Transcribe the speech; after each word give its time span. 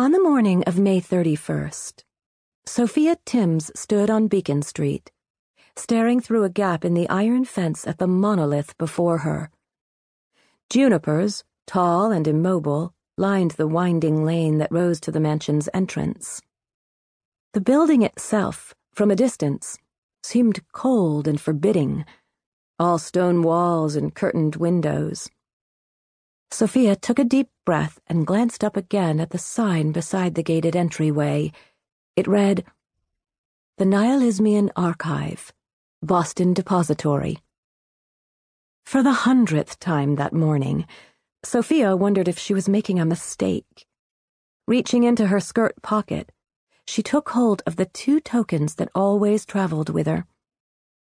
On 0.00 0.12
the 0.12 0.22
morning 0.22 0.64
of 0.64 0.78
May 0.78 0.98
31st, 0.98 2.04
Sophia 2.64 3.18
Tims 3.26 3.70
stood 3.78 4.08
on 4.08 4.28
Beacon 4.28 4.62
Street, 4.62 5.10
staring 5.76 6.20
through 6.20 6.42
a 6.42 6.48
gap 6.48 6.86
in 6.86 6.94
the 6.94 7.06
iron 7.10 7.44
fence 7.44 7.86
at 7.86 7.98
the 7.98 8.06
monolith 8.06 8.78
before 8.78 9.18
her. 9.18 9.50
Junipers, 10.70 11.44
tall 11.66 12.12
and 12.12 12.26
immobile, 12.26 12.94
lined 13.18 13.50
the 13.50 13.66
winding 13.66 14.24
lane 14.24 14.56
that 14.56 14.72
rose 14.72 15.00
to 15.00 15.12
the 15.12 15.20
mansion's 15.20 15.68
entrance. 15.74 16.40
The 17.52 17.60
building 17.60 18.00
itself, 18.00 18.74
from 18.94 19.10
a 19.10 19.16
distance, 19.16 19.76
seemed 20.22 20.60
cold 20.72 21.28
and 21.28 21.38
forbidding, 21.38 22.06
all 22.78 22.96
stone 22.98 23.42
walls 23.42 23.96
and 23.96 24.14
curtained 24.14 24.56
windows. 24.56 25.28
Sophia 26.52 26.96
took 26.96 27.18
a 27.18 27.24
deep 27.24 27.48
breath 27.64 28.00
and 28.08 28.26
glanced 28.26 28.64
up 28.64 28.76
again 28.76 29.20
at 29.20 29.30
the 29.30 29.38
sign 29.38 29.92
beside 29.92 30.34
the 30.34 30.42
gated 30.42 30.74
entryway. 30.74 31.52
It 32.16 32.26
read, 32.26 32.64
The 33.78 33.84
Nihilismian 33.84 34.70
Archive, 34.74 35.52
Boston 36.02 36.52
Depository. 36.52 37.38
For 38.84 39.02
the 39.02 39.12
hundredth 39.12 39.78
time 39.78 40.16
that 40.16 40.32
morning, 40.32 40.86
Sophia 41.44 41.96
wondered 41.96 42.26
if 42.26 42.38
she 42.38 42.52
was 42.52 42.68
making 42.68 42.98
a 42.98 43.06
mistake. 43.06 43.86
Reaching 44.66 45.04
into 45.04 45.28
her 45.28 45.40
skirt 45.40 45.80
pocket, 45.82 46.32
she 46.86 47.02
took 47.02 47.30
hold 47.30 47.62
of 47.66 47.76
the 47.76 47.86
two 47.86 48.20
tokens 48.20 48.74
that 48.74 48.90
always 48.94 49.46
traveled 49.46 49.90
with 49.90 50.06
her 50.06 50.26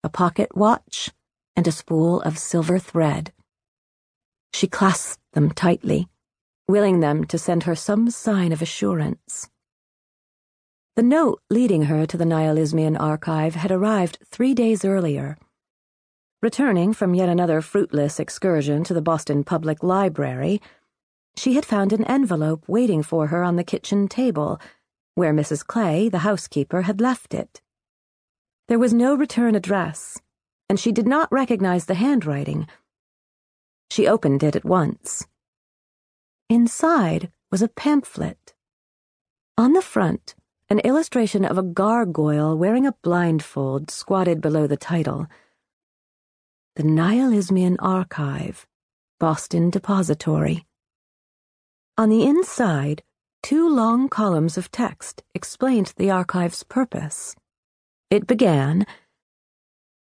a 0.04 0.08
pocket 0.08 0.56
watch 0.56 1.10
and 1.54 1.66
a 1.66 1.72
spool 1.72 2.20
of 2.22 2.38
silver 2.38 2.78
thread. 2.78 3.32
She 4.52 4.68
clasped 4.68 5.22
them 5.32 5.50
tightly, 5.50 6.08
willing 6.68 7.00
them 7.00 7.24
to 7.24 7.38
send 7.38 7.64
her 7.64 7.74
some 7.74 8.10
sign 8.10 8.52
of 8.52 8.62
assurance. 8.62 9.48
The 10.94 11.02
note 11.02 11.40
leading 11.48 11.84
her 11.84 12.04
to 12.06 12.16
the 12.18 12.26
Nihilismian 12.26 12.96
archive 13.00 13.54
had 13.54 13.70
arrived 13.70 14.18
three 14.26 14.52
days 14.52 14.84
earlier. 14.84 15.38
Returning 16.42 16.92
from 16.92 17.14
yet 17.14 17.28
another 17.28 17.60
fruitless 17.60 18.20
excursion 18.20 18.84
to 18.84 18.92
the 18.92 19.00
Boston 19.00 19.42
Public 19.42 19.82
Library, 19.82 20.60
she 21.36 21.54
had 21.54 21.64
found 21.64 21.92
an 21.92 22.04
envelope 22.04 22.64
waiting 22.68 23.02
for 23.02 23.28
her 23.28 23.42
on 23.42 23.56
the 23.56 23.64
kitchen 23.64 24.06
table, 24.06 24.60
where 25.14 25.32
Mrs. 25.32 25.66
Clay, 25.66 26.08
the 26.08 26.18
housekeeper, 26.18 26.82
had 26.82 27.00
left 27.00 27.32
it. 27.32 27.62
There 28.68 28.78
was 28.78 28.92
no 28.92 29.14
return 29.14 29.54
address, 29.54 30.20
and 30.68 30.78
she 30.78 30.92
did 30.92 31.06
not 31.06 31.32
recognize 31.32 31.86
the 31.86 31.94
handwriting 31.94 32.66
she 33.92 34.08
opened 34.08 34.42
it 34.42 34.56
at 34.56 34.64
once. 34.64 35.26
Inside 36.48 37.30
was 37.50 37.60
a 37.60 37.68
pamphlet. 37.68 38.54
On 39.58 39.74
the 39.74 39.82
front, 39.82 40.34
an 40.70 40.78
illustration 40.78 41.44
of 41.44 41.58
a 41.58 41.62
gargoyle 41.62 42.56
wearing 42.56 42.86
a 42.86 42.96
blindfold 43.02 43.90
squatted 43.90 44.40
below 44.40 44.66
the 44.66 44.78
title 44.78 45.26
The 46.76 46.84
Nihilismian 46.84 47.76
Archive, 47.80 48.66
Boston 49.20 49.68
Depository. 49.68 50.64
On 51.98 52.08
the 52.08 52.22
inside, 52.22 53.02
two 53.42 53.68
long 53.68 54.08
columns 54.08 54.56
of 54.56 54.70
text 54.70 55.22
explained 55.34 55.92
the 55.96 56.10
archive's 56.10 56.62
purpose. 56.62 57.36
It 58.08 58.26
began 58.26 58.86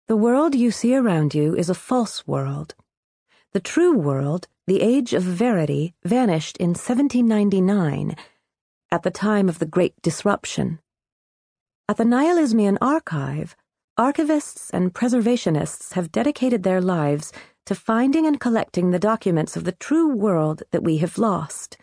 The 0.07 0.15
world 0.15 0.55
you 0.55 0.71
see 0.71 0.95
around 0.95 1.35
you 1.35 1.53
is 1.57 1.69
a 1.69 1.73
false 1.89 2.25
world. 2.25 2.73
The 3.53 3.59
true 3.59 3.97
world, 3.97 4.47
the 4.65 4.81
age 4.81 5.13
of 5.13 5.23
verity, 5.23 5.93
vanished 6.05 6.55
in 6.55 6.69
1799, 6.69 8.15
at 8.89 9.03
the 9.03 9.11
time 9.11 9.49
of 9.49 9.59
the 9.59 9.65
Great 9.65 9.93
Disruption. 10.01 10.79
At 11.89 11.97
the 11.97 12.05
Nihilismian 12.05 12.77
Archive, 12.79 13.57
archivists 13.99 14.69
and 14.71 14.93
preservationists 14.93 15.91
have 15.95 16.13
dedicated 16.13 16.63
their 16.63 16.79
lives 16.79 17.33
to 17.65 17.75
finding 17.75 18.25
and 18.25 18.39
collecting 18.39 18.91
the 18.91 18.99
documents 18.99 19.57
of 19.57 19.65
the 19.65 19.73
true 19.73 20.07
world 20.15 20.63
that 20.71 20.83
we 20.83 20.99
have 20.99 21.17
lost, 21.17 21.77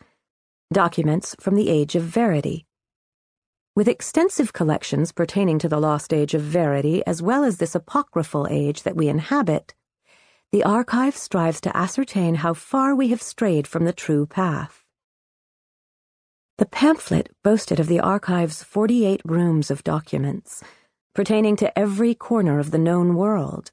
documents 0.73 1.37
from 1.39 1.55
the 1.55 1.69
age 1.69 1.95
of 1.95 2.03
verity. 2.03 2.65
With 3.77 3.89
extensive 3.89 4.55
collections 4.55 5.13
pertaining 5.13 5.59
to 5.59 5.69
the 5.69 5.79
lost 5.79 6.15
age 6.15 6.33
of 6.33 6.41
verity 6.41 7.05
as 7.07 7.21
well 7.21 7.45
as 7.45 7.59
this 7.59 7.75
apocryphal 7.75 8.47
age 8.49 8.85
that 8.85 8.97
we 8.97 9.09
inhabit, 9.09 9.75
the 10.51 10.65
archive 10.65 11.15
strives 11.15 11.61
to 11.61 11.77
ascertain 11.77 12.37
how 12.37 12.55
far 12.55 12.95
we 12.95 13.09
have 13.09 13.21
strayed 13.21 13.67
from 13.67 13.85
the 13.85 13.93
true 13.93 14.25
path. 14.25 14.85
The 16.57 16.67
pamphlet 16.67 17.31
boasted 17.45 17.79
of 17.79 17.87
the 17.87 18.01
archive's 18.01 18.63
48 18.63 19.21
rooms 19.25 19.71
of 19.71 19.85
documents, 19.85 20.65
pertaining 21.15 21.57
to 21.57 21.79
every 21.79 22.15
corner 22.15 22.59
of 22.59 22.71
the 22.71 22.79
known 22.79 23.15
world 23.15 23.71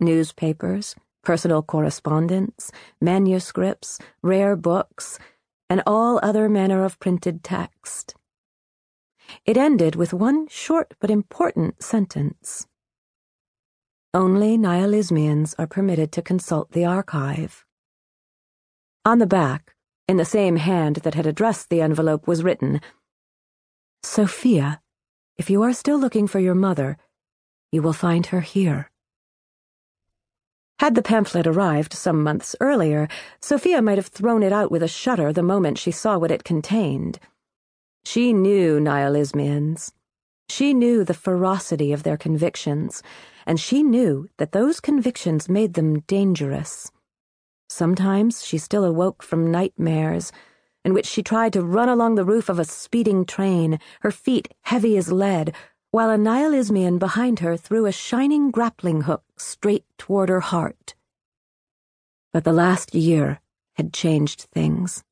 newspapers, 0.00 0.94
personal 1.22 1.62
correspondence, 1.62 2.70
manuscripts, 3.00 3.98
rare 4.22 4.54
books, 4.54 5.18
and 5.70 5.82
all 5.86 6.20
other 6.22 6.48
manner 6.48 6.84
of 6.84 6.98
printed 7.00 7.42
text. 7.42 8.14
It 9.46 9.56
ended 9.56 9.96
with 9.96 10.12
one 10.12 10.46
short 10.48 10.94
but 11.00 11.10
important 11.10 11.82
sentence. 11.82 12.66
Only 14.14 14.56
nihilismians 14.56 15.56
are 15.58 15.66
permitted 15.66 16.12
to 16.12 16.22
consult 16.22 16.70
the 16.70 16.84
archive. 16.84 17.64
On 19.04 19.18
the 19.18 19.26
back, 19.26 19.74
in 20.06 20.18
the 20.18 20.24
same 20.24 20.54
hand 20.54 20.96
that 21.02 21.14
had 21.14 21.26
addressed 21.26 21.68
the 21.68 21.80
envelope, 21.80 22.28
was 22.28 22.44
written 22.44 22.80
Sophia, 24.04 24.80
if 25.36 25.50
you 25.50 25.64
are 25.64 25.72
still 25.72 25.98
looking 25.98 26.28
for 26.28 26.38
your 26.38 26.54
mother, 26.54 26.96
you 27.72 27.82
will 27.82 27.92
find 27.92 28.26
her 28.26 28.40
here. 28.40 28.88
Had 30.78 30.94
the 30.94 31.02
pamphlet 31.02 31.48
arrived 31.48 31.92
some 31.92 32.22
months 32.22 32.54
earlier, 32.60 33.08
Sophia 33.42 33.82
might 33.82 33.98
have 33.98 34.06
thrown 34.06 34.44
it 34.44 34.52
out 34.52 34.70
with 34.70 34.84
a 34.84 34.88
shudder 34.88 35.32
the 35.32 35.42
moment 35.42 35.76
she 35.76 35.90
saw 35.90 36.18
what 36.18 36.30
it 36.30 36.44
contained. 36.44 37.18
She 38.04 38.32
knew 38.32 38.78
nihilismians. 38.78 39.90
She 40.48 40.72
knew 40.72 41.02
the 41.02 41.14
ferocity 41.14 41.92
of 41.92 42.04
their 42.04 42.16
convictions 42.16 43.02
and 43.46 43.60
she 43.60 43.82
knew 43.82 44.28
that 44.38 44.52
those 44.52 44.80
convictions 44.80 45.48
made 45.48 45.74
them 45.74 46.00
dangerous. 46.00 46.90
Sometimes 47.68 48.44
she 48.44 48.58
still 48.58 48.84
awoke 48.84 49.22
from 49.22 49.50
nightmares 49.50 50.32
in 50.84 50.92
which 50.92 51.06
she 51.06 51.22
tried 51.22 51.52
to 51.54 51.62
run 51.62 51.88
along 51.88 52.14
the 52.14 52.24
roof 52.24 52.48
of 52.48 52.58
a 52.58 52.64
speeding 52.64 53.24
train, 53.24 53.78
her 54.00 54.10
feet 54.10 54.48
heavy 54.62 54.96
as 54.96 55.10
lead, 55.10 55.54
while 55.90 56.10
a 56.10 56.18
nihilismian 56.18 56.98
behind 56.98 57.38
her 57.38 57.56
threw 57.56 57.86
a 57.86 57.92
shining 57.92 58.50
grappling 58.50 59.02
hook 59.02 59.24
straight 59.38 59.84
toward 59.96 60.28
her 60.28 60.40
heart. 60.40 60.94
But 62.32 62.44
the 62.44 62.52
last 62.52 62.94
year 62.94 63.40
had 63.74 63.92
changed 63.92 64.42
things. 64.52 65.04